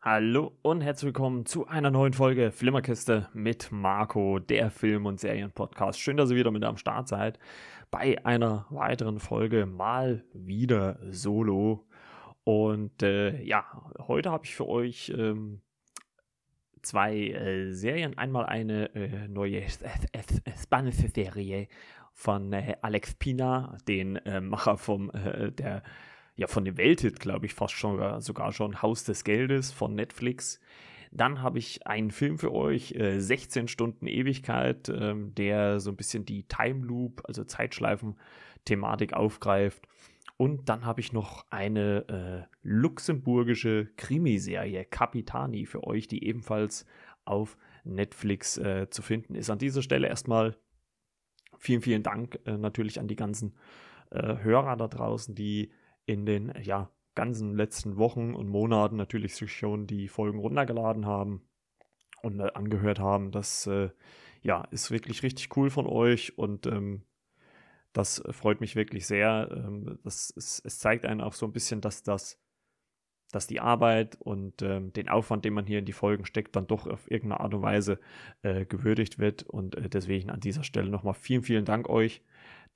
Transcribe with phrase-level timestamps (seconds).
[0.00, 5.98] Hallo und herzlich willkommen zu einer neuen Folge Flimmerkiste mit Marco, der Film- und Serienpodcast.
[5.98, 7.40] Schön, dass ihr wieder mit am Start seid
[7.90, 11.84] bei einer weiteren Folge mal wieder solo.
[12.44, 13.64] Und äh, ja,
[14.06, 15.62] heute habe ich für euch ähm,
[16.80, 18.16] zwei äh, Serien.
[18.16, 21.66] Einmal eine äh, neue spanische Serie
[22.12, 25.82] von äh, Alex Pina, den äh, Macher vom äh, der
[26.38, 30.60] ja von dem Welthit, glaube ich, fast schon sogar schon Haus des Geldes von Netflix.
[31.10, 35.96] Dann habe ich einen Film für euch, äh, 16 Stunden Ewigkeit, ähm, der so ein
[35.96, 39.88] bisschen die Time Loop, also Zeitschleifen-Thematik aufgreift.
[40.36, 46.86] Und dann habe ich noch eine äh, luxemburgische Krimiserie, Capitani, für euch, die ebenfalls
[47.24, 49.50] auf Netflix äh, zu finden ist.
[49.50, 50.56] An dieser Stelle erstmal
[51.58, 53.56] vielen, vielen Dank äh, natürlich an die ganzen
[54.10, 55.72] äh, Hörer da draußen, die
[56.08, 61.42] in den ja, ganzen letzten Wochen und Monaten natürlich sich schon die Folgen runtergeladen haben
[62.22, 63.30] und äh, angehört haben.
[63.30, 63.90] Das äh,
[64.40, 67.02] ja, ist wirklich richtig cool von euch und ähm,
[67.92, 69.50] das freut mich wirklich sehr.
[69.52, 72.40] Ähm, das ist, es zeigt einen auch so ein bisschen, dass das
[73.30, 76.66] dass die Arbeit und ähm, den Aufwand, den man hier in die Folgen steckt, dann
[76.66, 78.00] doch auf irgendeine Art und Weise
[78.40, 79.42] äh, gewürdigt wird.
[79.42, 82.22] Und äh, deswegen an dieser Stelle nochmal vielen, vielen Dank euch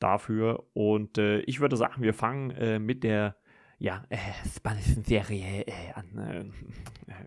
[0.02, 0.64] dafür.
[0.74, 3.36] Und äh, ich würde sagen, wir fangen äh, mit der
[3.82, 4.16] ja, äh,
[4.48, 6.16] spanischen Serie äh, an.
[6.16, 6.44] Äh,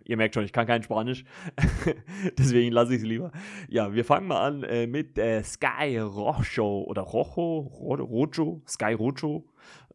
[0.05, 1.25] ihr merkt schon, ich kann kein Spanisch,
[2.37, 3.33] deswegen lasse ich es lieber.
[3.67, 9.43] Ja, wir fangen mal an äh, mit äh, Sky Rojo oder Rojo, Rojo, Sky Rojo,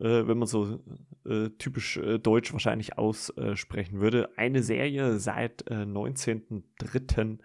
[0.00, 0.80] äh, wenn man so
[1.26, 4.28] äh, typisch deutsch wahrscheinlich aussprechen würde.
[4.36, 7.38] Eine Serie seit 19.03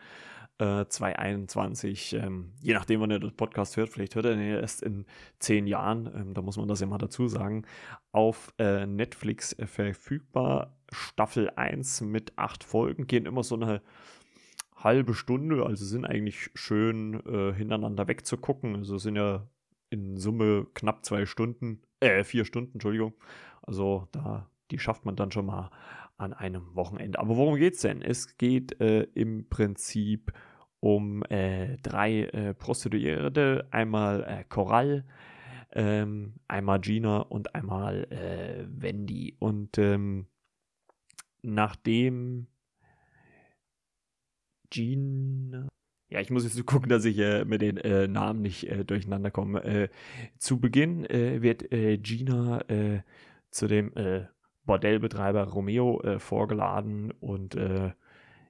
[0.58, 2.14] äh, 2021.
[2.14, 5.06] Ähm, je nachdem, wann ihr den Podcast hört, vielleicht hört er ihn erst in
[5.40, 7.66] zehn Jahren, ähm, da muss man das ja mal dazu sagen,
[8.12, 10.78] auf äh, Netflix äh, verfügbar.
[10.92, 13.82] Staffel 1 mit acht Folgen, gehen immer so eine
[14.76, 18.76] halbe Stunde, also sind eigentlich schön äh, hintereinander wegzugucken.
[18.76, 19.48] Also sind ja
[19.90, 23.14] in Summe knapp zwei Stunden, äh, vier Stunden, Entschuldigung.
[23.62, 25.72] Also da, die schafft man dann schon mal
[26.18, 27.20] an einem Wochenende.
[27.20, 28.02] Aber worum geht es denn?
[28.02, 30.32] Es geht äh, im Prinzip
[30.80, 35.06] um äh, drei äh, Prostituierte, einmal äh, Coral,
[35.72, 39.36] ähm, einmal Gina und einmal äh, Wendy.
[39.40, 40.28] Und ähm,
[41.42, 42.48] nachdem
[44.70, 45.68] Gina
[46.10, 49.32] ja, ich muss jetzt gucken, dass ich äh, mit den äh, Namen nicht äh, durcheinander
[49.32, 49.64] komme.
[49.64, 49.90] Äh,
[50.38, 52.64] zu Beginn wird Gina
[53.50, 53.92] zu dem
[54.66, 57.92] Bordellbetreiber Romeo äh, vorgeladen und äh,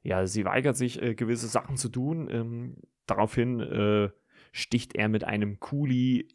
[0.04, 2.30] ja, sie weigert sich, äh, gewisse Sachen zu tun.
[2.30, 4.10] Ähm, daraufhin äh,
[4.52, 6.28] sticht er mit einem Kuli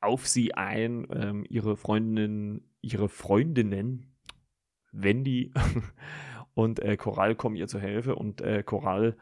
[0.00, 4.16] auf sie ein, ähm, ihre Freundinnen, ihre Freundinnen,
[4.92, 5.52] Wendy
[6.54, 9.16] und äh, Coral kommen ihr zur Hilfe und äh, Coral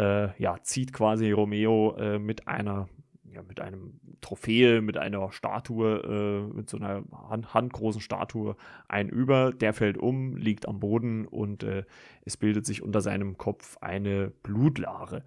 [0.00, 2.88] ja, zieht quasi Romeo mit einer
[3.32, 8.56] ja, mit einem Trophäe, mit einer Statue, äh, mit so einer hand handgroßen Statue
[8.88, 9.52] ein über.
[9.52, 11.84] Der fällt um, liegt am Boden und äh,
[12.22, 15.24] es bildet sich unter seinem Kopf eine Blutlare.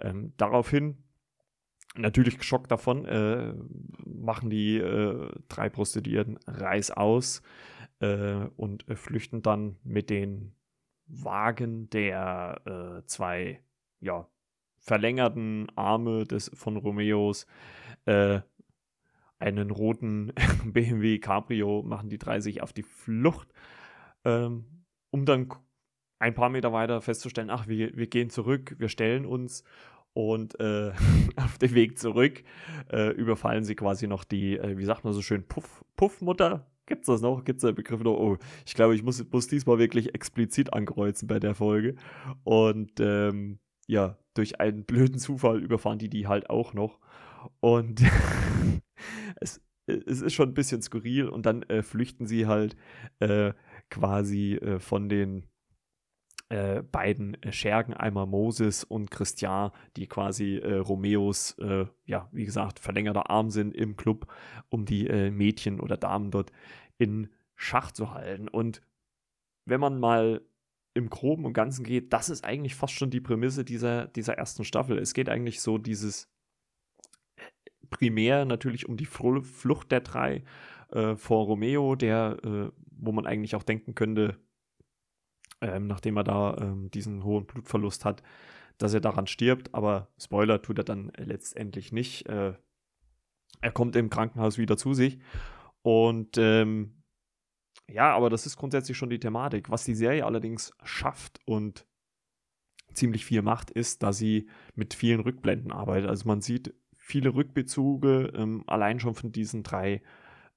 [0.00, 0.96] Ähm, daraufhin,
[1.96, 3.54] natürlich geschockt davon, äh,
[4.04, 7.42] machen die äh, drei Prostituierten Reis aus
[8.00, 10.52] äh, und äh, flüchten dann mit den
[11.06, 13.60] Wagen der zwei
[14.00, 14.26] ja,
[14.82, 17.46] verlängerten Arme des, von Romeos
[18.04, 18.40] äh,
[19.38, 20.32] einen roten
[20.64, 23.48] BMW Cabrio, machen die drei sich auf die Flucht,
[24.24, 24.64] ähm,
[25.10, 25.48] um dann
[26.18, 29.64] ein paar Meter weiter festzustellen, ach, wir, wir gehen zurück, wir stellen uns
[30.14, 30.92] und äh,
[31.36, 32.42] auf dem Weg zurück
[32.90, 36.66] äh, überfallen sie quasi noch die, äh, wie sagt man so schön, Puff, Puffmutter.
[36.86, 37.44] Gibt's das noch?
[37.44, 38.18] Gibt's den Begriff noch?
[38.18, 41.94] Oh, ich glaube, ich muss, muss diesmal wirklich explizit ankreuzen bei der Folge.
[42.42, 43.60] Und ähm,
[43.92, 46.98] ja, durch einen blöden Zufall überfahren die die halt auch noch.
[47.60, 48.02] Und
[49.40, 52.76] es, es ist schon ein bisschen skurril und dann äh, flüchten sie halt
[53.20, 53.52] äh,
[53.90, 55.44] quasi äh, von den
[56.48, 62.78] äh, beiden Schergen, einmal Moses und Christian, die quasi äh, Romeos, äh, ja, wie gesagt,
[62.78, 64.32] verlängerter Arm sind im Club,
[64.68, 66.52] um die Mädchen oder Damen dort
[66.98, 68.48] in Schach zu halten.
[68.48, 68.80] Und
[69.66, 70.42] wenn man mal
[70.94, 74.64] im Groben und Ganzen geht, das ist eigentlich fast schon die Prämisse dieser, dieser ersten
[74.64, 74.98] Staffel.
[74.98, 76.28] Es geht eigentlich so dieses
[77.36, 77.42] äh,
[77.90, 80.44] primär natürlich um die Flucht der drei
[80.90, 84.36] äh, vor Romeo, der, äh, wo man eigentlich auch denken könnte,
[85.60, 88.22] ähm, nachdem er da ähm, diesen hohen Blutverlust hat,
[88.78, 89.74] dass er daran stirbt.
[89.74, 92.28] Aber Spoiler tut er dann letztendlich nicht.
[92.28, 92.54] Äh,
[93.60, 95.20] er kommt im Krankenhaus wieder zu sich
[95.82, 97.01] und ähm,
[97.88, 99.70] ja, aber das ist grundsätzlich schon die Thematik.
[99.70, 101.86] Was die Serie allerdings schafft und
[102.94, 106.08] ziemlich viel macht, ist, dass sie mit vielen Rückblenden arbeitet.
[106.08, 110.02] Also man sieht viele Rückbezüge ähm, allein schon von diesen drei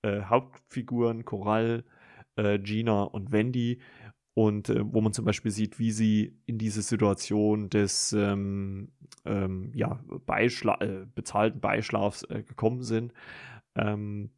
[0.02, 1.84] äh, Hauptfiguren, Coral,
[2.36, 3.80] äh, Gina und Wendy.
[4.34, 8.92] Und äh, wo man zum Beispiel sieht, wie sie in diese Situation des ähm,
[9.24, 13.14] ähm, ja, Beischla äh, bezahlten Beischlafs äh, gekommen sind.
[13.76, 14.32] Ähm,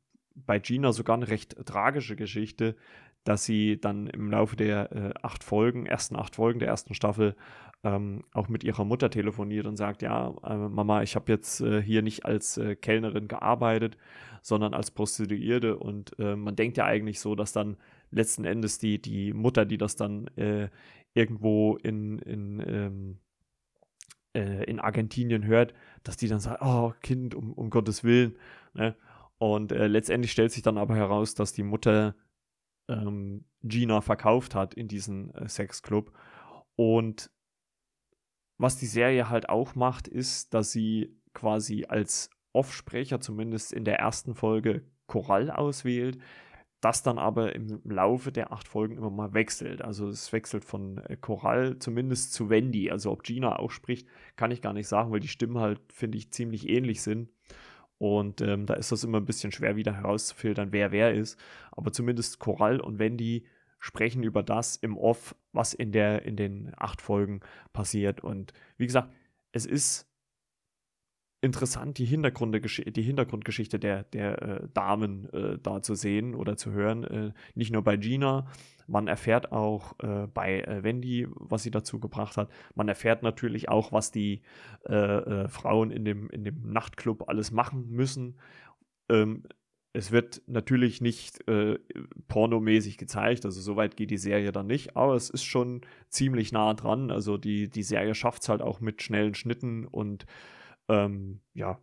[0.46, 2.76] bei Gina sogar eine recht tragische Geschichte,
[3.24, 7.36] dass sie dann im Laufe der äh, acht Folgen, ersten acht Folgen der ersten Staffel
[7.84, 11.82] ähm, auch mit ihrer Mutter telefoniert und sagt, ja, äh, Mama, ich habe jetzt äh,
[11.82, 13.98] hier nicht als äh, Kellnerin gearbeitet,
[14.42, 15.78] sondern als Prostituierte.
[15.78, 17.78] Und äh, man denkt ja eigentlich so, dass dann
[18.12, 20.70] letzten Endes die, die Mutter, die das dann äh,
[21.14, 23.20] irgendwo in, in, ähm,
[24.34, 25.74] äh, in Argentinien hört,
[26.04, 28.38] dass die dann sagt, oh Kind, um, um Gottes Willen.
[28.74, 28.96] Ne?
[29.40, 32.16] Und letztendlich stellt sich dann aber heraus, dass die Mutter
[32.90, 36.12] ähm, Gina verkauft hat in diesen äh, Sexclub.
[36.76, 37.30] Und
[38.58, 44.00] was die Serie halt auch macht, ist, dass sie quasi als Offsprecher, zumindest in der
[44.00, 46.18] ersten Folge, Choral auswählt,
[46.82, 49.82] das dann aber im Laufe der acht Folgen immer mal wechselt.
[49.82, 52.92] Also es wechselt von äh, Choral zumindest zu Wendy.
[52.92, 56.18] Also ob Gina auch spricht, kann ich gar nicht sagen, weil die Stimmen halt, finde
[56.18, 57.30] ich, ziemlich ähnlich sind.
[57.98, 61.40] Und ähm, da ist das immer ein bisschen schwer wieder herauszufiltern, wer wer ist.
[61.72, 63.46] Aber zumindest Coral und Wendy
[63.80, 67.42] sprechen über das im Off, was in, der, in den acht Folgen
[67.74, 68.22] passiert.
[68.22, 69.14] Und wie gesagt,
[69.52, 70.08] es ist
[71.42, 77.04] interessant, die, die Hintergrundgeschichte der, der äh, Damen äh, da zu sehen oder zu hören.
[77.04, 78.48] Äh, nicht nur bei Gina,
[78.88, 82.50] man erfährt auch äh, bei äh, Wendy, was sie dazu gebracht hat.
[82.74, 84.42] Man erfährt natürlich auch, was die
[84.86, 88.40] äh, Frauen in dem, in dem Nachtclub alles machen müssen.
[89.10, 89.44] Ähm,
[89.94, 91.44] es wird natürlich nicht
[92.28, 96.76] pornomäßig gezeigt, also soweit geht die Serie dann nicht, aber es ist schon ziemlich nah
[96.76, 97.10] dran.
[97.10, 100.28] Also die, die Serie schafft es halt auch mit schnellen Schnitten und
[100.90, 101.80] ähm, ja,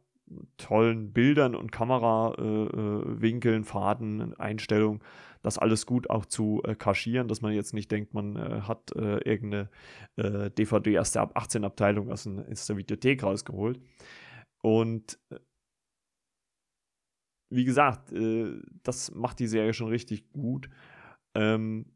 [0.57, 5.01] tollen Bildern und Kamerawinkeln, äh, äh Faden, Einstellungen,
[5.43, 8.93] das alles gut auch zu äh, kaschieren, dass man jetzt nicht denkt, man äh, hat
[8.97, 9.69] äh, irgendeine
[10.17, 13.81] DVD äh, erst der ab 18 Abteilung aus, ein, aus der Videothek rausgeholt.
[14.63, 15.19] Und
[17.51, 18.13] wie gesagt,
[18.83, 20.71] das macht die Serie schon richtig gut.
[21.35, 21.87] Ähm,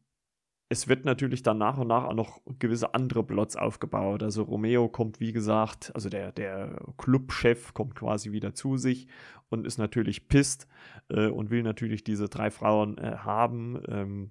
[0.70, 4.22] es wird natürlich dann nach und nach auch noch gewisse andere Plots aufgebaut.
[4.22, 9.08] Also Romeo kommt, wie gesagt, also der, der Clubchef kommt quasi wieder zu sich
[9.48, 10.68] und ist natürlich pisst
[11.08, 14.30] äh, und will natürlich diese drei Frauen äh, haben ähm,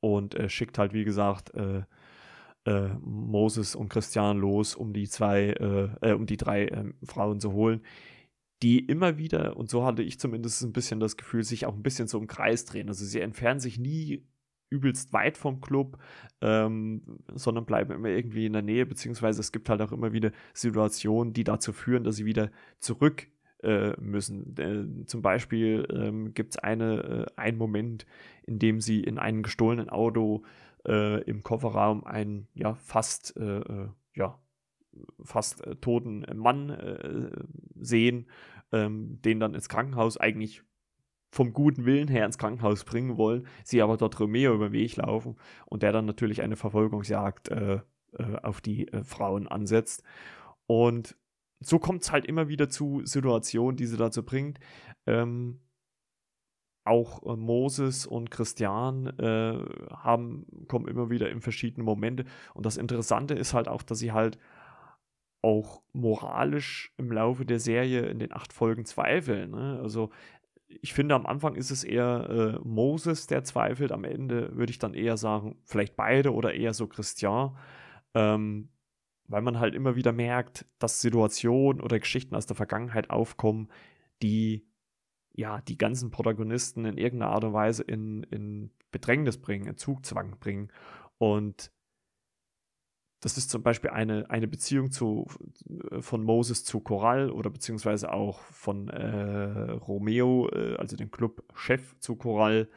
[0.00, 1.84] und äh, schickt halt, wie gesagt, äh,
[2.66, 5.54] äh, Moses und Christian los, um die zwei,
[6.02, 7.82] äh, um die drei ähm, Frauen zu holen
[8.62, 11.82] die immer wieder, und so hatte ich zumindest ein bisschen das Gefühl, sich auch ein
[11.82, 12.88] bisschen so im Kreis drehen.
[12.88, 14.24] Also sie entfernen sich nie
[14.70, 15.98] übelst weit vom Club,
[16.40, 17.02] ähm,
[17.34, 21.32] sondern bleiben immer irgendwie in der Nähe, beziehungsweise es gibt halt auch immer wieder Situationen,
[21.32, 22.50] die dazu führen, dass sie wieder
[22.80, 23.28] zurück
[23.62, 24.54] äh, müssen.
[24.58, 28.06] Äh, zum Beispiel ähm, gibt es eine, äh, einen Moment,
[28.46, 30.44] in dem sie in einem gestohlenen Auto
[30.86, 33.34] äh, im Kofferraum einen ja fast
[34.16, 34.38] ja
[35.24, 37.32] fast toten Mann
[37.80, 38.26] sehen,
[38.70, 40.62] ähm, den dann ins Krankenhaus eigentlich
[41.34, 44.94] vom guten Willen her ins Krankenhaus bringen wollen, sie aber dort Romeo über den Weg
[44.94, 45.34] laufen
[45.66, 47.80] und der dann natürlich eine Verfolgungsjagd äh,
[48.16, 50.04] äh, auf die äh, Frauen ansetzt.
[50.68, 51.16] Und
[51.58, 54.60] so kommt es halt immer wieder zu Situationen, die sie dazu bringt.
[55.06, 55.58] Ähm,
[56.84, 59.58] auch äh, Moses und Christian äh,
[59.90, 62.26] haben, kommen immer wieder in verschiedene Momente.
[62.54, 64.38] Und das Interessante ist halt auch, dass sie halt
[65.44, 69.50] auch moralisch im Laufe der Serie in den acht Folgen zweifeln.
[69.50, 69.78] Ne?
[69.82, 70.08] Also
[70.66, 73.92] ich finde, am Anfang ist es eher äh, Moses, der zweifelt.
[73.92, 77.56] Am Ende würde ich dann eher sagen, vielleicht beide oder eher so Christian.
[78.14, 78.68] Ähm,
[79.26, 83.68] weil man halt immer wieder merkt, dass Situationen oder Geschichten aus der Vergangenheit aufkommen,
[84.22, 84.66] die
[85.32, 90.38] ja die ganzen Protagonisten in irgendeiner Art und Weise in, in Bedrängnis bringen, in Zugzwang
[90.38, 90.70] bringen.
[91.18, 91.72] Und
[93.24, 95.26] das ist zum Beispiel eine, eine Beziehung zu,
[95.90, 101.98] äh, von Moses zu Choral oder beziehungsweise auch von äh, Romeo, äh, also dem Clubchef
[102.00, 102.68] zu Choral,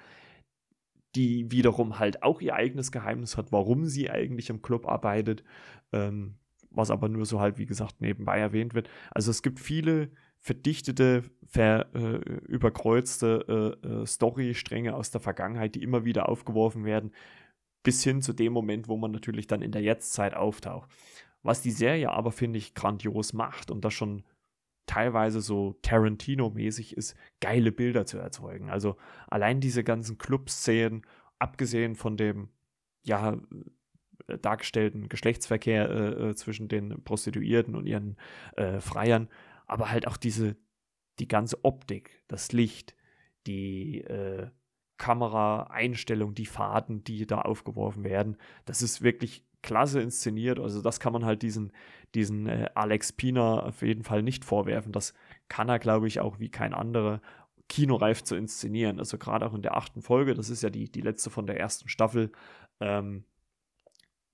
[1.15, 5.43] die wiederum halt auch ihr eigenes Geheimnis hat, warum sie eigentlich im Club arbeitet,
[5.91, 6.35] ähm,
[6.69, 8.89] was aber nur so halt, wie gesagt, nebenbei erwähnt wird.
[9.11, 15.83] Also es gibt viele verdichtete, ver, äh, überkreuzte äh, äh Storystränge aus der Vergangenheit, die
[15.83, 17.11] immer wieder aufgeworfen werden,
[17.87, 20.91] bis hin zu dem Moment, wo man natürlich dann in der Jetztzeit auftaucht.
[21.41, 24.25] Was die Serie aber, finde ich, grandios macht und das schon
[24.87, 28.69] teilweise so Tarantino-mäßig ist, geile Bilder zu erzeugen.
[28.69, 28.97] Also
[29.29, 31.03] allein diese ganzen Club-Szenen,
[31.39, 32.49] abgesehen von dem,
[33.05, 33.37] ja,
[34.27, 38.17] äh, dargestellten Geschlechtsverkehr äh, äh, zwischen den Prostituierten und ihren
[38.57, 39.29] äh, Freiern,
[39.65, 40.57] aber halt auch diese,
[41.19, 42.97] die ganze Optik, das Licht,
[43.45, 44.49] die äh,
[44.97, 50.59] Kameraeinstellung, die Faden, die da aufgeworfen werden, das ist wirklich klasse inszeniert.
[50.59, 51.71] Also das kann man halt diesen,
[52.15, 54.91] diesen äh, Alex Pina auf jeden Fall nicht vorwerfen.
[54.91, 55.13] Das
[55.49, 57.21] kann er, glaube ich, auch wie kein anderer
[57.69, 58.99] kinoreif zu inszenieren.
[58.99, 61.59] Also gerade auch in der achten Folge, das ist ja die, die letzte von der
[61.59, 62.31] ersten Staffel,
[62.79, 63.25] ähm,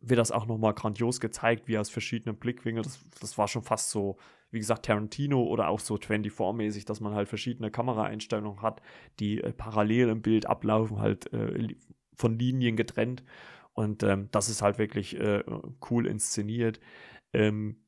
[0.01, 2.84] wird das auch nochmal grandios gezeigt, wie aus verschiedenen Blickwinkeln.
[2.84, 4.17] Das, das war schon fast so,
[4.53, 8.81] wie gesagt, Tarantino oder auch so 24-mäßig, dass man halt verschiedene Kameraeinstellungen hat,
[9.19, 11.75] die äh, parallel im Bild ablaufen, halt äh,
[12.15, 13.24] von Linien getrennt.
[13.74, 15.43] Und ähm, das ist halt wirklich äh,
[15.89, 16.79] cool inszeniert.
[17.33, 17.83] Ähm,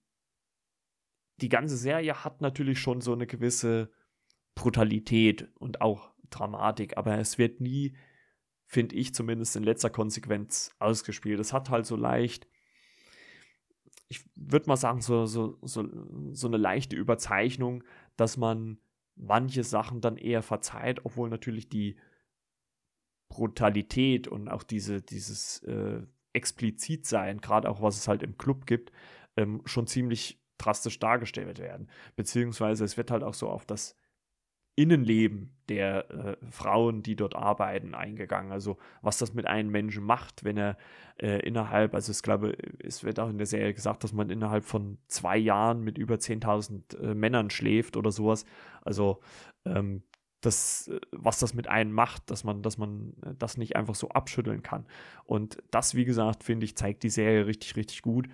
[1.37, 3.91] die ganze Serie hat natürlich schon so eine gewisse
[4.55, 7.95] Brutalität und auch Dramatik, aber es wird nie,
[8.65, 11.39] finde ich zumindest in letzter Konsequenz, ausgespielt.
[11.39, 12.47] Es hat halt so leicht,
[14.15, 15.87] ich würde mal sagen, so, so, so,
[16.31, 17.83] so eine leichte Überzeichnung,
[18.17, 18.79] dass man
[19.15, 21.97] manche Sachen dann eher verzeiht, obwohl natürlich die
[23.29, 26.01] Brutalität und auch diese, dieses äh,
[26.33, 28.91] Explizitsein, gerade auch was es halt im Club gibt,
[29.37, 31.89] ähm, schon ziemlich drastisch dargestellt werden.
[32.15, 33.95] Beziehungsweise es wird halt auch so auf das
[34.75, 38.51] Innenleben der äh, Frauen, die dort arbeiten, eingegangen.
[38.51, 40.77] Also was das mit einem Menschen macht, wenn er
[41.17, 44.65] äh, innerhalb, also ich glaube, es wird auch in der Serie gesagt, dass man innerhalb
[44.65, 48.45] von zwei Jahren mit über 10.000 äh, Männern schläft oder sowas.
[48.83, 49.21] Also
[49.65, 50.03] ähm,
[50.41, 53.95] das, äh, was das mit einem macht, dass man, dass man äh, das nicht einfach
[53.95, 54.85] so abschütteln kann.
[55.23, 58.27] Und das, wie gesagt, finde ich, zeigt die Serie richtig, richtig gut,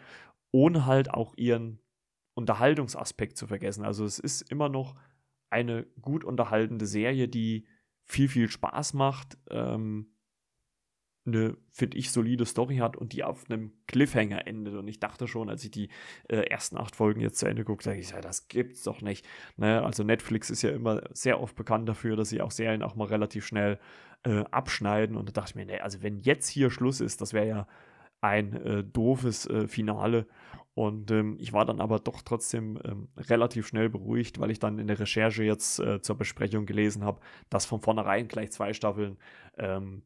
[0.51, 1.79] ohne halt auch ihren
[2.33, 3.86] Unterhaltungsaspekt zu vergessen.
[3.86, 4.95] Also es ist immer noch
[5.51, 7.67] eine gut unterhaltende Serie, die
[8.05, 9.38] viel, viel Spaß macht.
[9.50, 10.08] Ähm,
[11.24, 14.74] eine, finde ich, solide Story hat und die auf einem Cliffhanger endet.
[14.74, 15.89] Und ich dachte schon, als ich die
[16.27, 19.27] äh, ersten acht Folgen jetzt zu Ende gucke, sage ich, ja, das gibt's doch nicht.
[19.55, 19.84] Ne?
[19.84, 23.08] Also Netflix ist ja immer sehr oft bekannt dafür, dass sie auch Serien auch mal
[23.08, 23.79] relativ schnell
[24.24, 25.15] äh, abschneiden.
[25.15, 27.67] Und da dachte ich mir, ne, also wenn jetzt hier Schluss ist, das wäre ja
[28.21, 30.27] ein äh, doofes äh, Finale.
[30.73, 34.79] Und ähm, ich war dann aber doch trotzdem ähm, relativ schnell beruhigt, weil ich dann
[34.79, 39.17] in der Recherche jetzt äh, zur Besprechung gelesen habe, dass von vornherein gleich zwei Staffeln
[39.57, 40.03] ähm,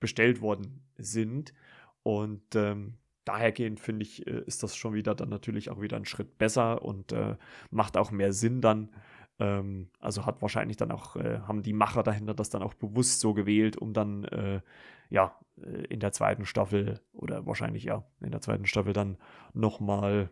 [0.00, 1.54] bestellt worden sind.
[2.02, 6.06] Und ähm, dahergehend finde ich, äh, ist das schon wieder dann natürlich auch wieder ein
[6.06, 7.36] Schritt besser und äh,
[7.70, 8.90] macht auch mehr Sinn dann.
[9.38, 13.20] Ähm, also hat wahrscheinlich dann auch, äh, haben die Macher dahinter das dann auch bewusst
[13.20, 14.62] so gewählt, um dann
[15.12, 15.36] ja
[15.88, 19.18] in der zweiten Staffel oder wahrscheinlich ja in der zweiten Staffel dann
[19.52, 20.30] nochmal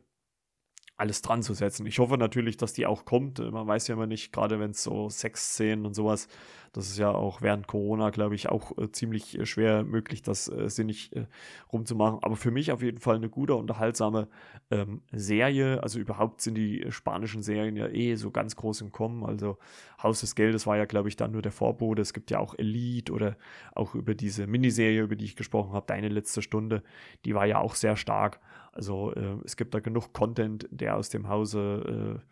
[0.99, 1.87] alles dran zu setzen.
[1.87, 3.39] Ich hoffe natürlich, dass die auch kommt.
[3.39, 6.29] Man weiß ja immer nicht, gerade wenn es so Sexszenen und sowas,
[6.73, 10.49] das ist ja auch während Corona, glaube ich, auch äh, ziemlich äh, schwer möglich, das
[10.49, 11.27] äh, sinnig äh,
[11.73, 12.19] rumzumachen.
[12.23, 14.29] Aber für mich auf jeden Fall eine gute, unterhaltsame
[14.71, 15.83] ähm, Serie.
[15.83, 19.25] Also überhaupt sind die spanischen Serien ja eh so ganz groß im Kommen.
[19.25, 19.57] Also
[20.03, 22.03] Haus des Geldes war ja, glaube ich, dann nur der Vorbote.
[22.03, 23.37] Es gibt ja auch Elite oder
[23.75, 26.83] auch über diese Miniserie, über die ich gesprochen habe, Deine letzte Stunde,
[27.25, 28.41] die war ja auch sehr stark.
[28.79, 32.23] Also äh, es gibt da genug Content, der aus dem Hause,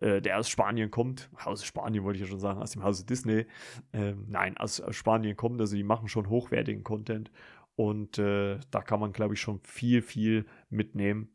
[0.00, 1.28] äh, äh, der aus Spanien kommt.
[1.44, 3.44] Hause Spanien wollte ich ja schon sagen, aus dem Hause Disney.
[3.92, 5.60] Ähm, nein, aus, aus, Spanien kommt.
[5.60, 7.32] Also die machen schon hochwertigen Content.
[7.74, 11.28] Und äh, da kann man, glaube ich, schon viel, viel mitnehmen.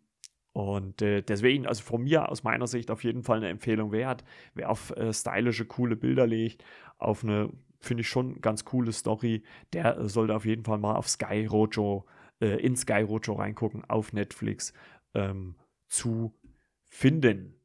[0.54, 4.24] Und äh, deswegen, also von mir aus meiner Sicht auf jeden Fall eine Empfehlung wert.
[4.54, 6.64] Wer auf äh, stylische, coole Bilder legt,
[6.98, 7.50] auf eine,
[7.82, 12.06] finde ich schon ganz coole Story, der sollte auf jeden Fall mal auf Sky Rojo
[12.42, 14.74] äh, in Sky Rojo reingucken, auf Netflix
[15.14, 15.56] ähm,
[15.88, 16.38] zu
[16.86, 17.56] finden.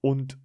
[0.00, 0.38] Und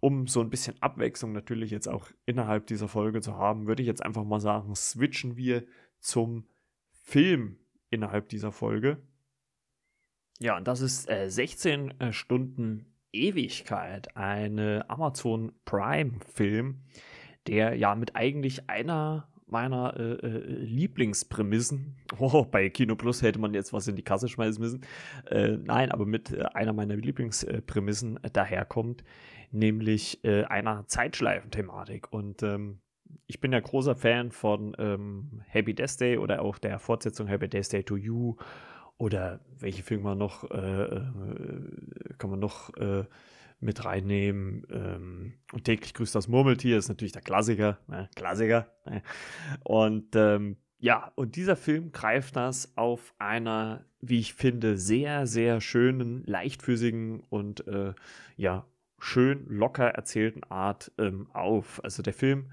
[0.00, 3.86] um so ein bisschen Abwechslung natürlich jetzt auch innerhalb dieser Folge zu haben, würde ich
[3.86, 5.64] jetzt einfach mal sagen, switchen wir
[6.00, 6.46] zum
[6.90, 7.58] Film
[7.90, 9.02] innerhalb dieser Folge.
[10.38, 16.82] Ja, und das ist äh, 16 äh, Stunden Ewigkeit, eine Amazon Prime-Film,
[17.46, 21.96] der ja mit eigentlich einer meiner äh, äh, Lieblingsprämissen.
[22.18, 24.80] Oh, bei Kino Plus hätte man jetzt was in die Kasse schmeißen müssen.
[25.30, 29.04] Äh, nein, aber mit äh, einer meiner Lieblingsprämissen äh, daherkommt,
[29.50, 32.12] nämlich äh, einer Zeitschleifenthematik.
[32.12, 32.80] Und ähm,
[33.26, 37.48] ich bin ja großer Fan von ähm, Happy Death Day oder auch der Fortsetzung Happy
[37.48, 38.36] Death Day to You.
[38.98, 42.70] Oder welche Filme noch, kann man noch
[43.60, 44.66] mit reinnehmen.
[44.70, 47.78] Ähm, und täglich grüßt das Murmeltier ist natürlich der Klassiker.
[47.88, 48.08] Ne?
[48.14, 48.70] Klassiker.
[48.84, 49.02] Ne?
[49.64, 55.60] Und ähm, ja, und dieser Film greift das auf einer, wie ich finde, sehr, sehr
[55.60, 57.94] schönen, leichtfüßigen und äh,
[58.36, 58.66] ja,
[58.98, 61.82] schön locker erzählten Art ähm, auf.
[61.82, 62.50] Also der Film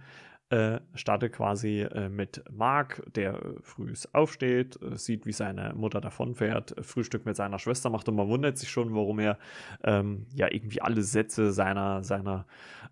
[0.54, 6.00] äh, startet quasi äh, mit Mark, der äh, früh aufsteht, äh, sieht, wie seine Mutter
[6.00, 9.40] davonfährt, äh, Frühstück mit seiner Schwester macht und man wundert sich schon, warum er
[9.84, 12.46] ähm, ja irgendwie alle Sätze seiner, seiner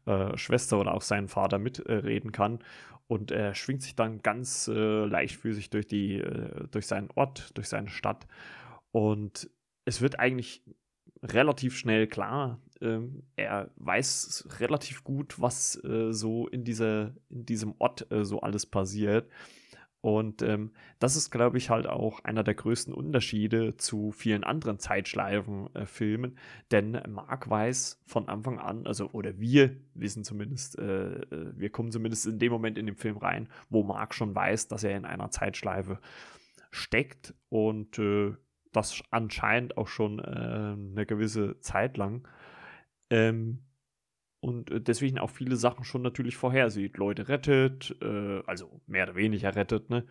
[0.08, 2.60] äh, Schwester oder auch seinen Vater mitreden kann.
[3.06, 6.24] Und er schwingt sich dann ganz leichtfüßig durch, die,
[6.72, 8.26] durch seinen Ort, durch seine Stadt.
[8.94, 9.50] Und
[9.84, 10.64] es wird eigentlich
[11.22, 12.62] relativ schnell klar.
[12.82, 18.42] Ähm, er weiß relativ gut, was äh, so in, dieser, in diesem Ort äh, so
[18.42, 19.28] alles passiert.
[20.02, 24.80] Und ähm, das ist, glaube ich, halt auch einer der größten Unterschiede zu vielen anderen
[24.80, 26.32] Zeitschleifen-Filmen.
[26.32, 26.40] Äh,
[26.72, 31.92] denn Mark weiß von Anfang an, also, oder wir wissen zumindest, äh, äh, wir kommen
[31.92, 35.06] zumindest in dem Moment in den Film rein, wo Mark schon weiß, dass er in
[35.06, 36.00] einer Zeitschleife
[36.72, 37.36] steckt.
[37.50, 38.34] Und äh,
[38.72, 42.28] das anscheinend auch schon äh, eine gewisse Zeit lang.
[43.12, 43.60] Ähm,
[44.40, 46.98] und äh, deswegen auch viele Sachen schon natürlich vorhersieht.
[46.98, 50.06] Leute rettet, äh, also mehr oder weniger rettet, ne?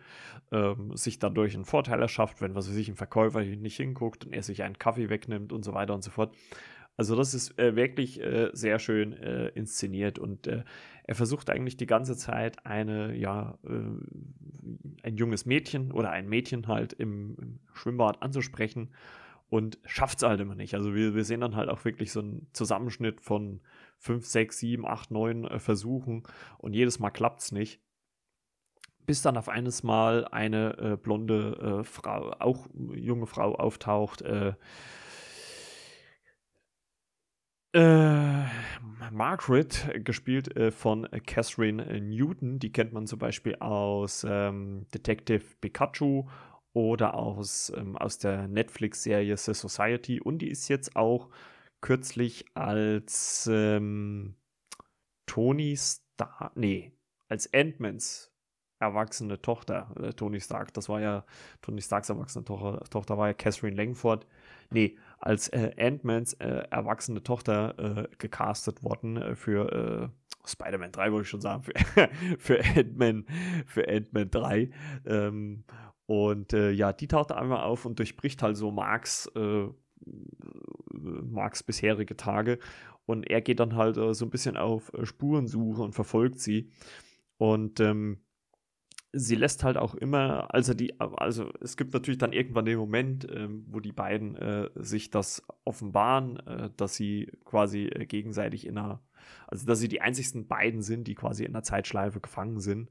[0.51, 4.43] Ähm, sich dadurch einen Vorteil erschafft, wenn was sich ein Verkäufer nicht hinguckt und er
[4.43, 6.33] sich einen Kaffee wegnimmt und so weiter und so fort.
[6.97, 10.63] Also das ist äh, wirklich äh, sehr schön äh, inszeniert und äh,
[11.03, 16.93] er versucht eigentlich die ganze Zeit eine, ja, ein junges Mädchen oder ein Mädchen halt
[16.93, 18.91] im, im Schwimmbad anzusprechen
[19.51, 20.75] und schafft es halt immer nicht.
[20.75, 23.59] Also wir, wir sehen dann halt auch wirklich so einen Zusammenschnitt von
[23.97, 26.23] 5, 6, 7, 8, 9 Versuchen
[26.57, 27.81] und jedes Mal klappt es nicht
[29.05, 34.53] bis dann auf eines Mal eine äh, blonde äh, Frau, auch junge Frau auftaucht, äh,
[37.73, 38.45] äh,
[39.11, 46.27] Margaret, gespielt äh, von Catherine Newton, die kennt man zum Beispiel aus ähm, Detective Pikachu
[46.73, 50.21] oder aus, ähm, aus der Netflix-Serie The Society.
[50.21, 51.29] Und die ist jetzt auch
[51.81, 54.35] kürzlich als ähm,
[55.25, 56.91] Tony Stark, nee,
[57.27, 58.31] als Ant-Mans
[58.79, 61.23] erwachsene Tochter, äh, Tony Stark, das war ja
[61.61, 64.25] Tony Starks erwachsene Tochter, Tochter war ja Catherine Langford,
[64.71, 70.09] nee, als äh, Ant-Mans äh, erwachsene Tochter äh, gecastet worden äh, für äh,
[70.47, 71.63] Spider-Man 3, wollte ich schon sagen,
[72.39, 73.25] für, Ant-Man
[73.67, 74.71] für Ant 3.
[75.05, 75.63] Ähm,
[76.07, 79.31] und äh, ja, die taucht einmal auf und durchbricht halt so Marks,
[80.91, 82.59] Marks bisherige Tage.
[83.05, 86.69] Und er geht dann halt so ein bisschen auf Spurensuche und verfolgt sie.
[87.37, 88.19] Und ähm,
[89.13, 93.27] sie lässt halt auch immer, also die, also es gibt natürlich dann irgendwann den Moment,
[93.29, 98.77] ähm, wo die beiden äh, sich das offenbaren, äh, dass sie quasi äh, gegenseitig in
[98.77, 99.01] einer,
[99.47, 102.89] also dass sie die einzigsten beiden sind, die quasi in einer Zeitschleife gefangen sind.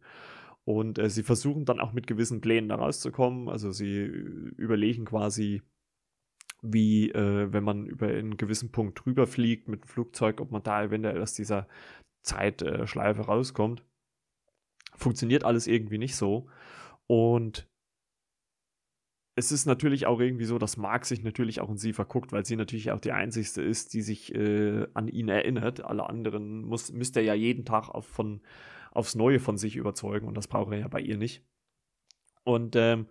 [0.64, 3.48] Und äh, sie versuchen dann auch mit gewissen Plänen da rauszukommen.
[3.48, 5.62] Also sie überlegen quasi,
[6.62, 10.62] wie, äh, wenn man über einen gewissen Punkt drüber fliegt mit dem Flugzeug, ob man
[10.62, 11.66] da eventuell aus dieser
[12.22, 13.82] Zeitschleife rauskommt
[15.00, 16.48] funktioniert alles irgendwie nicht so.
[17.06, 17.68] Und
[19.36, 22.44] es ist natürlich auch irgendwie so, dass Mark sich natürlich auch in sie verguckt, weil
[22.44, 25.82] sie natürlich auch die Einzige ist, die sich äh, an ihn erinnert.
[25.82, 28.42] Alle anderen muss, müsste er ja jeden Tag auf, von,
[28.90, 31.42] aufs Neue von sich überzeugen und das braucht er ja bei ihr nicht.
[32.44, 33.06] Und ähm,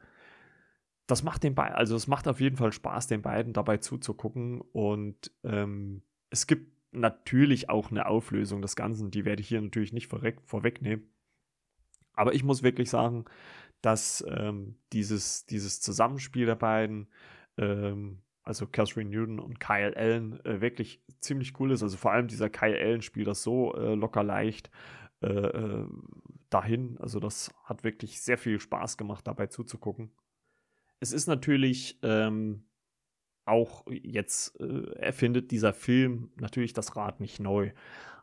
[1.08, 4.62] das macht den beiden, also es macht auf jeden Fall Spaß, den beiden dabei zuzugucken.
[4.62, 9.93] Und ähm, es gibt natürlich auch eine Auflösung des Ganzen, die werde ich hier natürlich
[9.93, 11.10] nicht vorwegnehmen.
[12.19, 13.23] Aber ich muss wirklich sagen,
[13.82, 17.08] dass ähm, dieses, dieses Zusammenspiel der beiden,
[17.58, 21.82] ähm, also Catherine Newton und Kyle Allen, äh, wirklich ziemlich cool ist.
[21.82, 24.69] Also vor allem dieser Kyle Allen spielt das so äh, locker leicht
[25.21, 25.88] äh, äh
[26.49, 26.97] dahin.
[26.99, 30.12] Also das hat wirklich sehr viel Spaß gemacht, dabei zuzugucken.
[30.99, 32.65] Es ist natürlich ähm,
[33.45, 37.71] auch jetzt äh, erfindet dieser Film natürlich das Rad nicht neu.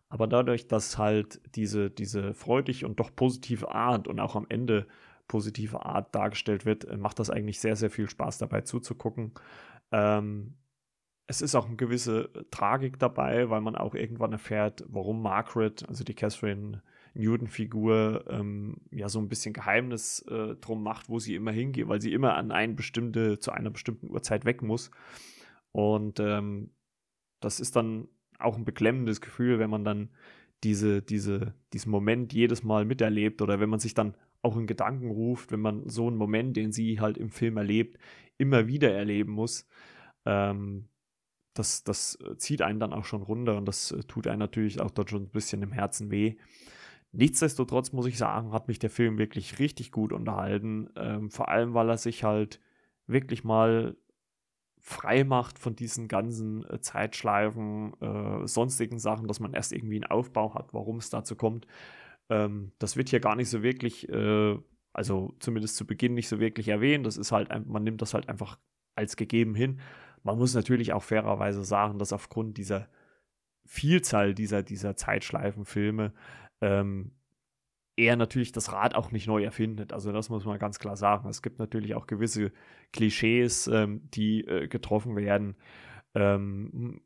[0.09, 4.87] Aber dadurch, dass halt diese, diese freudige und doch positive Art und auch am Ende
[5.27, 9.33] positive Art dargestellt wird, äh, macht das eigentlich sehr, sehr viel Spaß dabei zuzugucken.
[9.91, 10.55] Ähm,
[11.27, 16.05] es ist auch eine gewisse Tragik dabei, weil man auch irgendwann erfährt, warum Margaret, also
[16.05, 16.83] die Catherine
[17.15, 22.01] Newton-Figur, ähm, ja so ein bisschen Geheimnis äh, drum macht, wo sie immer hingeht, weil
[22.01, 24.91] sie immer an eine bestimmte, zu einer bestimmten Uhrzeit weg muss.
[25.73, 26.71] Und ähm,
[27.41, 30.11] das ist dann auch ein beklemmendes Gefühl, wenn man dann
[30.65, 35.11] diese, diese, diesen Moment jedes Mal miterlebt oder wenn man sich dann auch in Gedanken
[35.11, 37.99] ruft, wenn man so einen Moment, den sie halt im Film erlebt,
[38.39, 39.67] immer wieder erleben muss.
[40.25, 40.89] Ähm,
[41.55, 45.11] das, das zieht einen dann auch schon runter und das tut einen natürlich auch dort
[45.11, 46.37] schon ein bisschen im Herzen weh.
[47.13, 50.91] Nichtsdestotrotz muss ich sagen, hat mich der Film wirklich richtig gut unterhalten.
[50.97, 52.61] Ähm, vor allem, weil er sich halt
[53.07, 53.97] wirklich mal
[54.87, 60.11] frei macht von diesen ganzen äh, Zeitschleifen, äh, sonstigen Sachen, dass man erst irgendwie einen
[60.11, 61.67] Aufbau hat, warum es dazu kommt.
[62.31, 64.57] Ähm, das wird hier gar nicht so wirklich, äh,
[64.93, 67.05] also zumindest zu Beginn nicht so wirklich erwähnt.
[67.05, 68.61] Das ist halt, man nimmt das halt einfach
[68.95, 69.81] als gegeben hin.
[70.23, 72.89] Man muss natürlich auch fairerweise sagen, dass aufgrund dieser
[73.65, 76.13] Vielzahl dieser, dieser Zeitschleifenfilme
[76.61, 77.11] ähm,
[77.97, 79.93] er natürlich das Rad auch nicht neu erfindet.
[79.93, 81.29] Also das muss man ganz klar sagen.
[81.29, 82.53] Es gibt natürlich auch gewisse
[82.93, 85.57] Klischees, ähm, die äh, getroffen werden.
[86.15, 87.01] Ähm,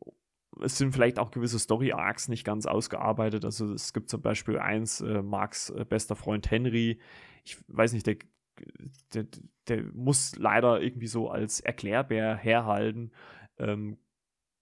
[0.60, 3.44] es sind vielleicht auch gewisse Story-Arcs nicht ganz ausgearbeitet.
[3.44, 6.98] Also es gibt zum Beispiel eins, äh, Marks äh, bester Freund Henry.
[7.44, 8.16] Ich weiß nicht, der,
[9.14, 9.26] der,
[9.68, 13.12] der, muss leider irgendwie so als Erklärbär herhalten.
[13.58, 13.98] Ähm,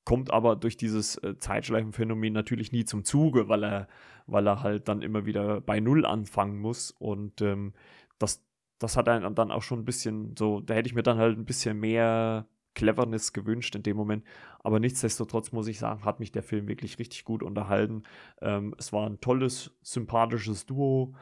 [0.09, 3.89] kommt aber durch dieses äh, Zeitschleifenphänomen natürlich nie zum Zuge, weil er,
[4.27, 6.93] weil er halt dann immer wieder bei Null anfangen muss.
[6.93, 7.75] Und ähm,
[8.19, 8.43] das,
[8.79, 11.37] das hat einen dann auch schon ein bisschen so, da hätte ich mir dann halt
[11.37, 14.25] ein bisschen mehr Cleverness gewünscht in dem Moment.
[14.61, 18.05] Aber nichtsdestotrotz muss ich sagen, hat mich der Film wirklich richtig gut unterhalten.
[18.41, 21.17] Ähm, es war ein tolles, sympathisches Duo.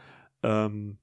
[0.45, 0.99] Ähm,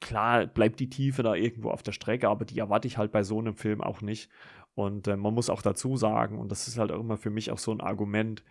[0.00, 3.22] klar bleibt die Tiefe da irgendwo auf der Strecke, aber die erwarte ich halt bei
[3.22, 4.28] so einem Film auch nicht.
[4.74, 7.50] Und äh, man muss auch dazu sagen, und das ist halt auch immer für mich
[7.50, 8.44] auch so ein Argument,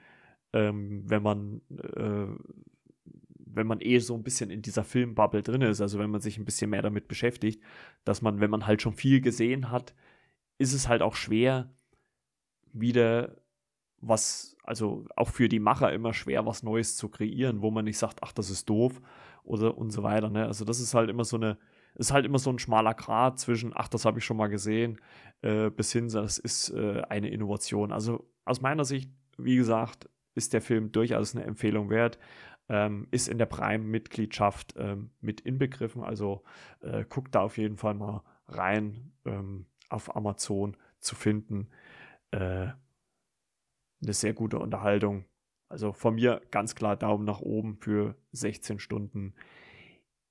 [0.53, 2.27] ähm, wenn man äh,
[3.51, 6.37] wenn man eh so ein bisschen in dieser Filmbubble drin ist, also wenn man sich
[6.37, 7.61] ein bisschen mehr damit beschäftigt,
[8.03, 9.93] dass man, wenn man halt schon viel gesehen hat,
[10.57, 11.73] ist es halt auch schwer,
[12.73, 13.37] wieder
[14.01, 17.97] was, also auch für die Macher immer schwer, was Neues zu kreieren, wo man nicht
[17.97, 19.01] sagt, ach, das ist doof
[19.43, 20.29] oder und so weiter.
[20.29, 20.45] Ne?
[20.45, 21.57] Also das ist halt immer so eine,
[21.95, 24.99] ist halt immer so ein schmaler Grat zwischen, ach, das habe ich schon mal gesehen,
[25.41, 27.91] äh, bis hin, das ist äh, eine Innovation.
[27.91, 32.17] Also aus meiner Sicht, wie gesagt, ist der Film durchaus eine Empfehlung wert.
[32.71, 36.03] Ähm, ist in der Prime-Mitgliedschaft ähm, mit inbegriffen.
[36.03, 36.43] Also
[36.81, 41.69] äh, guckt da auf jeden Fall mal rein ähm, auf Amazon zu finden.
[42.31, 42.67] Äh,
[44.01, 45.25] eine sehr gute Unterhaltung.
[45.67, 49.33] Also von mir ganz klar Daumen nach oben für 16 Stunden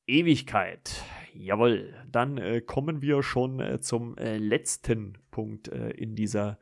[0.07, 1.05] Ewigkeit.
[1.41, 6.59] Jawohl, dann äh, kommen wir schon äh, zum äh, letzten Punkt äh, in dieser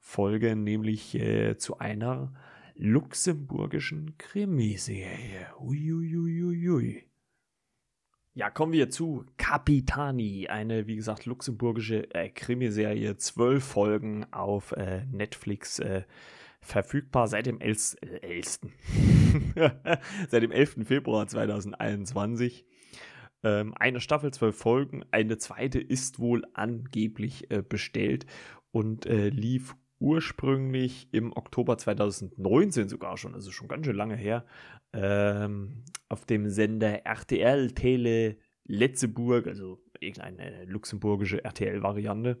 [0.00, 2.34] Folge, nämlich äh, zu einer
[2.74, 5.46] luxemburgischen Krimiserie.
[5.58, 7.04] Uiuiuiui.
[8.34, 14.74] Ja, kommen wir zu Capitani, eine, wie gesagt, luxemburgische äh, Krimiserie, zwölf Folgen auf
[15.10, 15.80] Netflix
[16.60, 17.96] verfügbar seit dem 11.
[18.20, 18.60] 11.
[20.28, 20.86] seit dem 11.
[20.86, 22.66] Februar 2021.
[23.42, 25.04] Ähm, eine Staffel, zwölf Folgen.
[25.10, 28.26] Eine zweite ist wohl angeblich äh, bestellt
[28.70, 34.44] und äh, lief ursprünglich im Oktober 2019 sogar schon, also schon ganz schön lange her,
[34.92, 42.40] ähm, auf dem Sender RTL Tele Letzeburg, also irgendeine luxemburgische RTL-Variante.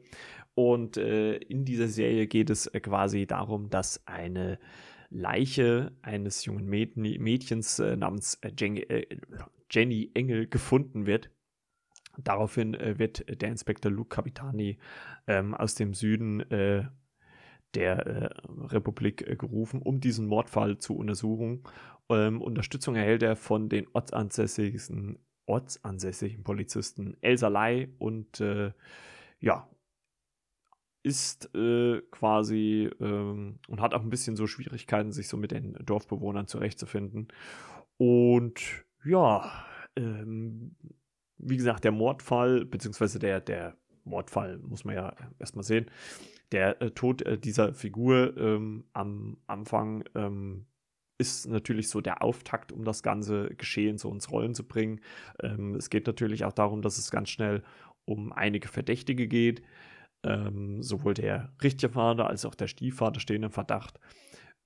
[0.54, 4.58] Und äh, in dieser Serie geht es äh, quasi darum, dass eine
[5.10, 9.06] Leiche eines jungen Mädchens äh, namens äh,
[9.70, 11.30] Jenny, äh, Engel gefunden wird.
[12.16, 14.78] Daraufhin äh, wird der Inspektor Luke Capitani
[15.26, 16.86] ähm, aus dem Süden äh,
[17.74, 18.30] der äh,
[18.66, 21.62] Republik äh, gerufen, um diesen Mordfall zu untersuchen.
[22.08, 28.72] Ähm, Unterstützung erhält er von den ortsansässigen, ortsansässigen Polizisten Elsa Lai und äh,
[29.40, 29.68] ja,
[31.02, 35.74] ist äh, quasi ähm, und hat auch ein bisschen so Schwierigkeiten, sich so mit den
[35.84, 37.28] Dorfbewohnern zurechtzufinden.
[37.96, 39.50] Und ja,
[39.96, 40.76] ähm,
[41.38, 45.86] wie gesagt, der Mordfall, beziehungsweise der, der Mordfall, muss man ja erstmal sehen,
[46.52, 50.66] der äh, Tod äh, dieser Figur ähm, am Anfang ähm,
[51.18, 55.00] ist natürlich so der Auftakt, um das ganze Geschehen so ins Rollen zu bringen.
[55.42, 57.62] Ähm, es geht natürlich auch darum, dass es ganz schnell
[58.04, 59.62] um einige Verdächtige geht.
[60.24, 64.00] Ähm, sowohl der richtige Vater als auch der Stiefvater stehen im Verdacht.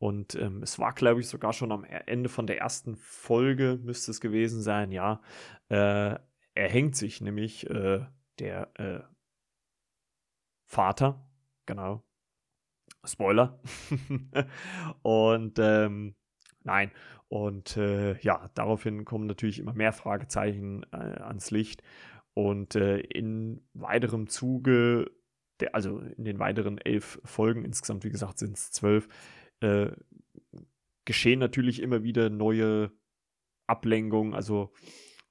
[0.03, 3.79] Und ähm, es war, glaube ich, sogar schon am e-, Ende von der ersten Folge,
[3.85, 5.23] müsste es gewesen sein, ja.
[5.69, 6.19] Äh,
[6.55, 8.05] er hängt sich nämlich äh,
[8.41, 9.01] der äh,
[10.67, 11.25] Vater,
[11.67, 12.03] genau.
[13.05, 13.61] Spoiler.
[15.03, 16.17] und ähm,
[16.65, 16.91] nein.
[17.29, 21.85] Und äh, ja, daraufhin kommen natürlich immer mehr Fragezeichen äh, ans Licht.
[22.35, 25.13] Und äh, in weiterem Zuge,
[25.61, 29.09] der, also in den weiteren elf Folgen, insgesamt wie gesagt sind es zwölf,
[29.63, 29.93] äh,
[31.05, 32.93] geschehen natürlich immer wieder neue
[33.67, 34.73] Ablenkungen, also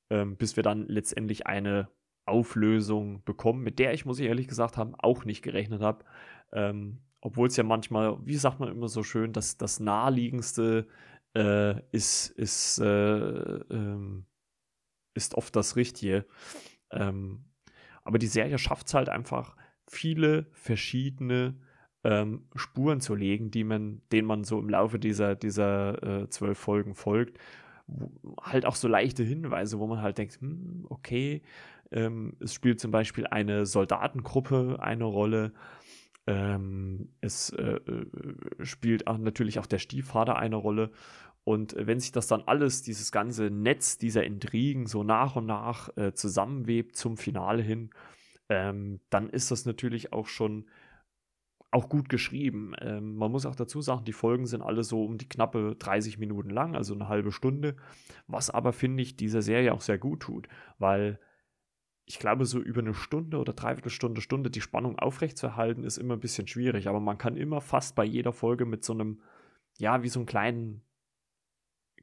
[0.09, 1.89] ähm, bis wir dann letztendlich eine
[2.25, 6.05] Auflösung bekommen, mit der ich, muss ich ehrlich gesagt haben, auch nicht gerechnet habe.
[6.51, 10.87] Ähm, Obwohl es ja manchmal, wie sagt man immer so schön, dass das naheliegendste
[11.35, 14.25] äh, ist, ist, äh, ähm,
[15.13, 16.25] ist oft das Richtige.
[16.91, 17.45] Ähm,
[18.03, 19.55] aber die Serie schafft es halt einfach,
[19.87, 21.59] viele verschiedene
[22.03, 26.57] ähm, Spuren zu legen, die man, denen man so im Laufe dieser, dieser äh, zwölf
[26.57, 27.37] Folgen folgt.
[28.41, 31.41] Halt auch so leichte Hinweise, wo man halt denkt, hm, okay,
[31.91, 35.53] ähm, es spielt zum Beispiel eine Soldatengruppe eine Rolle.
[36.27, 38.05] Ähm, es äh, äh
[38.65, 40.91] spielt auch natürlich auch der Stiefvater eine Rolle.
[41.43, 45.89] Und wenn sich das dann alles, dieses ganze Netz dieser Intrigen so nach und nach
[45.97, 47.89] äh, zusammenwebt zum Finale hin,
[48.49, 50.65] ähm, dann ist das natürlich auch schon
[51.71, 52.73] auch gut geschrieben.
[52.79, 56.17] Ähm, man muss auch dazu sagen, die Folgen sind alle so um die knappe 30
[56.19, 57.77] Minuten lang, also eine halbe Stunde,
[58.27, 61.19] was aber, finde ich, dieser Serie auch sehr gut tut, weil
[62.05, 66.15] ich glaube, so über eine Stunde oder dreiviertel Stunde, Stunde die Spannung aufrechtzuerhalten, ist immer
[66.15, 69.21] ein bisschen schwierig, aber man kann immer fast bei jeder Folge mit so einem,
[69.77, 70.81] ja, wie so einem kleinen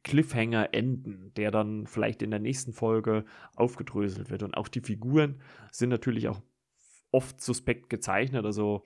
[0.05, 4.43] Cliffhanger enden, der dann vielleicht in der nächsten Folge aufgedröselt wird.
[4.43, 6.41] Und auch die Figuren sind natürlich auch
[7.11, 8.47] oft suspekt gezeichnet.
[8.47, 8.85] Also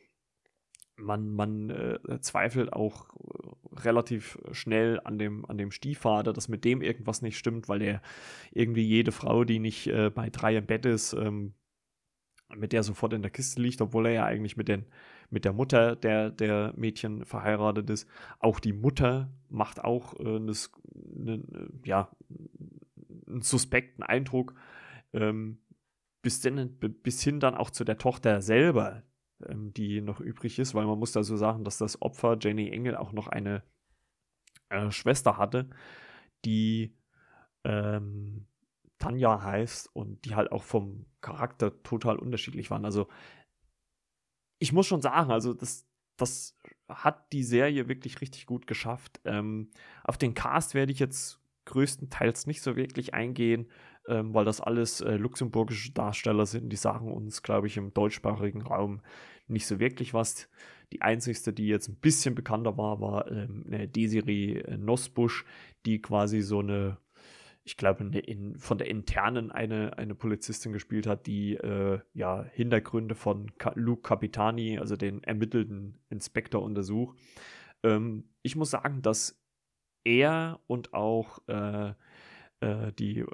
[0.97, 6.65] man, man äh, zweifelt auch äh, relativ schnell an dem, an dem Stiefvater, dass mit
[6.65, 8.03] dem irgendwas nicht stimmt, weil er
[8.53, 11.55] irgendwie jede Frau, die nicht äh, bei drei im Bett ist, ähm,
[12.55, 14.85] mit der sofort in der Kiste liegt, obwohl er ja eigentlich mit, den,
[15.31, 18.09] mit der Mutter der, der Mädchen verheiratet ist.
[18.39, 20.53] Auch die Mutter macht auch äh, eine,
[21.17, 22.11] eine, ja,
[23.27, 24.55] einen suspekten Eindruck.
[25.15, 25.59] Ähm,
[26.23, 29.03] bis, denn, bis hin dann auch zu der Tochter selber,
[29.49, 32.71] ähm, die noch übrig ist, weil man muss da so sagen, dass das Opfer Jenny
[32.71, 33.63] Engel auch noch eine
[34.69, 35.71] äh, Schwester hatte,
[36.45, 36.97] die
[37.65, 38.47] ähm,
[38.99, 42.85] Tanja heißt und die halt auch vom Charakter total unterschiedlich waren.
[42.85, 43.09] Also
[44.59, 46.57] ich muss schon sagen, also das, das
[46.89, 49.21] hat die Serie wirklich richtig gut geschafft.
[49.25, 49.71] Ähm,
[50.05, 53.69] auf den Cast werde ich jetzt größtenteils nicht so wirklich eingehen,
[54.09, 56.71] ähm, weil das alles äh, luxemburgische Darsteller sind.
[56.71, 59.01] Die sagen uns, glaube ich, im deutschsprachigen Raum
[59.49, 60.49] nicht so wirklich was.
[60.93, 65.45] Die einzigste, die jetzt ein bisschen bekannter war, war ähm, Desiree äh, Nosbusch,
[65.87, 66.99] die quasi so eine,
[67.65, 73.15] ich glaube, in, von der internen eine, eine Polizistin gespielt hat, die äh, ja Hintergründe
[73.15, 77.17] von Ka Luke Capitani, also den ermittelten Inspektor, untersucht.
[77.83, 79.41] Ähm, ich muss sagen, dass
[80.05, 81.95] er und auch äh,
[82.63, 83.25] äh, die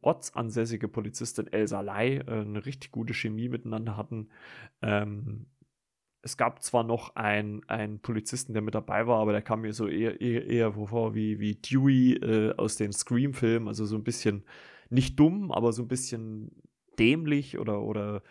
[0.00, 4.30] ortsansässige Polizistin Elsa Lai äh, eine richtig gute Chemie miteinander hatten.
[4.82, 5.46] Ähm,
[6.22, 9.86] es gab zwar noch einen Polizisten, der mit dabei war, aber der kam mir so
[9.86, 14.44] eher, eher, eher vor wie, wie Dewey äh, aus den Scream-Filmen, also so ein bisschen
[14.90, 16.50] nicht dumm, aber so ein bisschen
[16.98, 18.22] dämlich oder, oder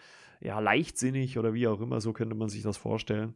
[0.42, 3.36] ja, leichtsinnig oder wie auch immer, so könnte man sich das vorstellen.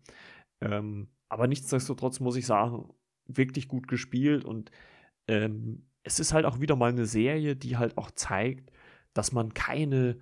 [0.60, 2.90] Ähm, aber nichtsdestotrotz muss ich sagen,
[3.26, 4.72] wirklich gut gespielt und
[5.28, 8.72] ähm, es ist halt auch wieder mal eine Serie, die halt auch zeigt,
[9.14, 10.18] dass man keine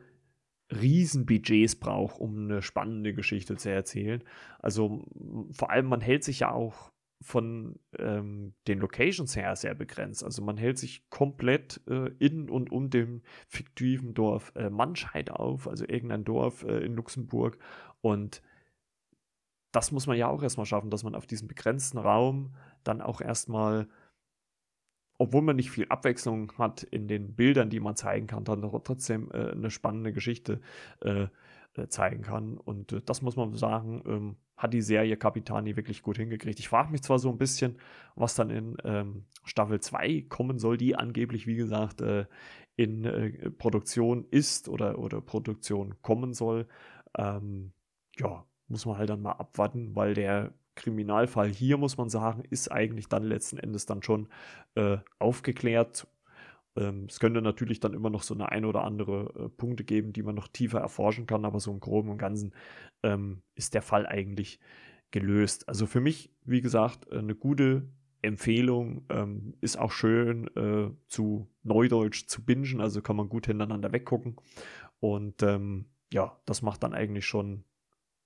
[0.72, 4.24] Riesenbudgets braucht, um eine spannende Geschichte zu erzählen.
[4.60, 5.06] Also
[5.52, 10.24] vor allem, man hält sich ja auch von ähm, den Locations her sehr begrenzt.
[10.24, 15.68] Also man hält sich komplett äh, in und um dem fiktiven Dorf äh, Mannscheid auf,
[15.68, 17.58] also irgendein Dorf äh, in Luxemburg.
[18.02, 18.42] Und
[19.72, 23.20] das muss man ja auch erstmal schaffen, dass man auf diesem begrenzten Raum dann auch
[23.22, 23.90] erstmal
[25.20, 29.30] obwohl man nicht viel Abwechslung hat in den Bildern, die man zeigen kann, dann trotzdem
[29.32, 30.62] äh, eine spannende Geschichte
[31.02, 31.28] äh,
[31.78, 32.58] äh, zeigen kann.
[32.58, 36.60] Und äh, das muss man sagen, ähm, hat die Serie Capitani wirklich gut hingekriegt.
[36.60, 37.78] Ich frage mich zwar so ein bisschen,
[38.16, 42.26] was dann in ähm, Staffel 2 kommen soll, die angeblich, wie gesagt, äh,
[42.78, 46.66] in äh, Produktion ist oder, oder Produktion kommen soll.
[47.18, 47.74] Ähm,
[48.18, 52.72] ja, muss man halt dann mal abwarten, weil der Kriminalfall hier, muss man sagen, ist
[52.72, 54.30] eigentlich dann letzten Endes dann schon
[54.76, 56.08] äh, aufgeklärt.
[56.76, 60.14] Ähm, es könnte natürlich dann immer noch so eine ein oder andere äh, Punkte geben,
[60.14, 62.54] die man noch tiefer erforschen kann, aber so im Groben und Ganzen
[63.04, 64.60] ähm, ist der Fall eigentlich
[65.12, 65.68] gelöst.
[65.68, 67.90] Also für mich, wie gesagt, eine gute
[68.22, 69.06] Empfehlung.
[69.10, 74.36] Ähm, ist auch schön äh, zu Neudeutsch zu bingen, also kann man gut hintereinander weggucken.
[75.00, 77.64] Und ähm, ja, das macht dann eigentlich schon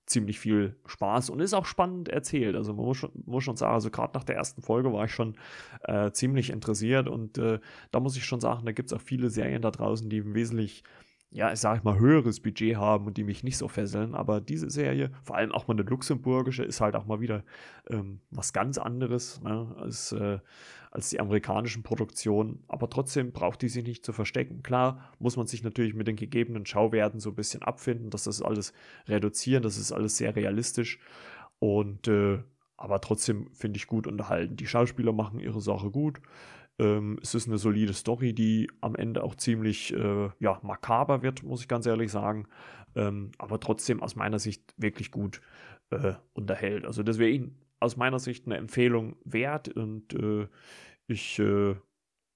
[0.05, 2.55] ziemlich viel Spaß und ist auch spannend erzählt.
[2.55, 5.11] Also man muss schon, muss schon sagen, also gerade nach der ersten Folge war ich
[5.11, 5.35] schon
[5.83, 7.59] äh, ziemlich interessiert und äh,
[7.91, 10.83] da muss ich schon sagen, da gibt es auch viele Serien da draußen, die wesentlich
[11.33, 14.13] ja, ich sage mal, höheres Budget haben und die mich nicht so fesseln.
[14.13, 17.43] Aber diese Serie, vor allem auch mal eine luxemburgische, ist halt auch mal wieder
[17.89, 20.37] ähm, was ganz anderes ne, als, äh,
[20.93, 22.63] als die amerikanischen Produktionen.
[22.67, 24.61] Aber trotzdem braucht die sich nicht zu verstecken.
[24.61, 28.43] Klar muss man sich natürlich mit den gegebenen Schauwerten so ein bisschen abfinden, dass das
[28.43, 28.73] alles
[29.07, 30.99] reduzieren, das ist alles sehr realistisch.
[31.57, 32.43] Und äh,
[32.77, 34.55] aber trotzdem finde ich gut unterhalten.
[34.55, 36.21] Die Schauspieler machen ihre Sache gut.
[36.77, 41.43] Ähm, es ist eine solide Story, die am Ende auch ziemlich äh, ja, makaber wird,
[41.43, 42.47] muss ich ganz ehrlich sagen.
[42.95, 45.41] Ähm, aber trotzdem aus meiner Sicht wirklich gut
[45.89, 46.85] äh, unterhält.
[46.85, 50.47] Also Ihnen aus meiner Sicht eine Empfehlung wert und äh,
[51.07, 51.75] ich äh,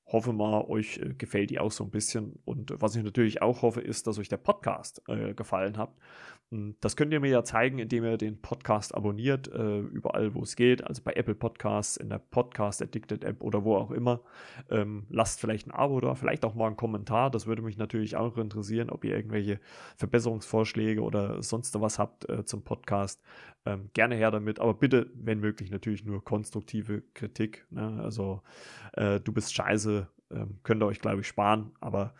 [0.08, 2.39] hoffe mal, euch äh, gefällt die auch so ein bisschen.
[2.46, 5.91] Und was ich natürlich auch hoffe, ist, dass euch der Podcast äh, gefallen hat.
[6.50, 10.43] Hm, das könnt ihr mir ja zeigen, indem ihr den Podcast abonniert, äh, überall wo
[10.43, 14.22] es geht, also bei Apple Podcasts, in der Podcast Addicted App oder wo auch immer.
[14.70, 17.30] Ähm, lasst vielleicht ein Abo da, vielleicht auch mal einen Kommentar.
[17.30, 19.60] Das würde mich natürlich auch interessieren, ob ihr irgendwelche
[19.98, 23.22] Verbesserungsvorschläge oder sonst was habt äh, zum Podcast.
[23.65, 27.65] Ähm, gerne her damit, aber bitte, wenn möglich, natürlich nur konstruktive Kritik.
[27.70, 28.00] Ne?
[28.02, 28.41] Also,
[28.93, 29.96] äh, du bist scheiße,
[30.31, 32.13] ähm, könnt ihr euch, glaube ich, sparen, aber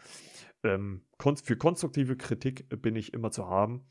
[0.64, 1.02] ähm,
[1.44, 3.86] für konstruktive Kritik bin ich immer zu haben.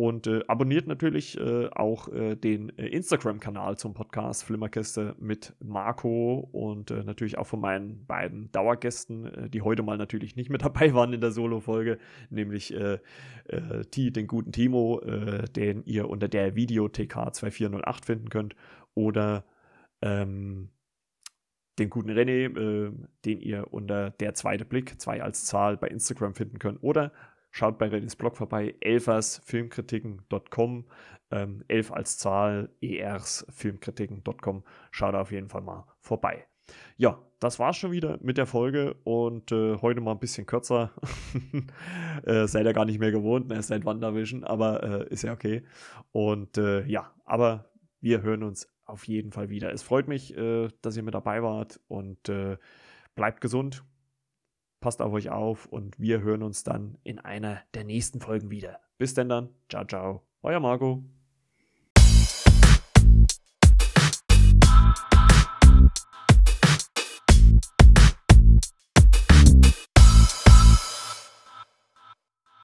[0.00, 6.48] Und äh, abonniert natürlich äh, auch äh, den äh, Instagram-Kanal zum Podcast Flimmerkiste mit Marco
[6.52, 10.62] und äh, natürlich auch von meinen beiden Dauergästen, äh, die heute mal natürlich nicht mit
[10.64, 11.98] dabei waren in der Solo-Folge,
[12.30, 12.72] nämlich
[13.90, 15.00] T, den guten Timo,
[15.56, 18.54] den ihr unter der Videothk 2408 finden könnt,
[18.94, 19.44] oder
[20.02, 20.68] ähm,
[21.78, 22.92] den guten René,
[23.24, 27.12] den ihr unter der zweite Blick, zwei als Zahl bei Instagram finden könnt, oder
[27.50, 30.84] Schaut bei Redis Blog vorbei, elfersfilmkritiken.com,
[31.30, 34.64] ähm, elf als Zahl, ersfilmkritiken.com.
[34.90, 36.46] Schaut auf jeden Fall mal vorbei.
[36.96, 40.92] Ja, das war's schon wieder mit der Folge und äh, heute mal ein bisschen kürzer.
[42.24, 43.62] äh, seid ihr gar nicht mehr gewohnt, ne?
[43.62, 45.64] seit WandaVision, aber äh, ist ja okay.
[46.12, 49.72] Und äh, ja, aber wir hören uns auf jeden Fall wieder.
[49.72, 52.56] Es freut mich, äh, dass ihr mit dabei wart und äh,
[53.14, 53.84] bleibt gesund,
[54.80, 58.80] Passt auf euch auf und wir hören uns dann in einer der nächsten Folgen wieder.
[58.96, 59.48] Bis denn dann.
[59.68, 60.22] Ciao, ciao.
[60.42, 61.02] Euer Marco.